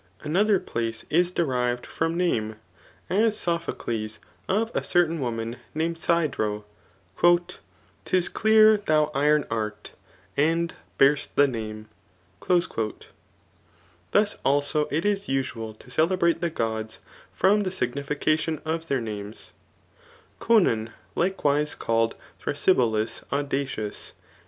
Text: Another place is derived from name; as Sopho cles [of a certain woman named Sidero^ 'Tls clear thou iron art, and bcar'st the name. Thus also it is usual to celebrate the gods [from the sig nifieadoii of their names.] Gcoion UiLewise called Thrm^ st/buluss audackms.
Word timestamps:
Another 0.21 0.59
place 0.59 1.05
is 1.11 1.29
derived 1.29 1.85
from 1.85 2.17
name; 2.17 2.55
as 3.07 3.35
Sopho 3.37 3.71
cles 3.77 4.17
[of 4.49 4.71
a 4.75 4.83
certain 4.83 5.19
woman 5.19 5.57
named 5.75 5.97
Sidero^ 5.97 6.63
'Tls 7.21 8.33
clear 8.33 8.77
thou 8.77 9.11
iron 9.13 9.45
art, 9.51 9.91
and 10.35 10.73
bcar'st 10.97 11.35
the 11.35 11.47
name. 11.47 11.87
Thus 14.11 14.37
also 14.43 14.87
it 14.89 15.05
is 15.05 15.29
usual 15.29 15.75
to 15.75 15.91
celebrate 15.91 16.41
the 16.41 16.49
gods 16.49 16.97
[from 17.31 17.61
the 17.61 17.69
sig 17.69 17.93
nifieadoii 17.93 18.59
of 18.65 18.87
their 18.87 19.01
names.] 19.01 19.53
Gcoion 20.39 20.93
UiLewise 21.15 21.77
called 21.77 22.15
Thrm^ 22.41 22.57
st/buluss 22.57 23.21
audackms. 23.31 24.13